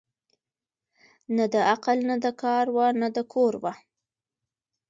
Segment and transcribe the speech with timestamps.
[1.35, 3.73] نه د عقل نه د کار وه نه د کور وه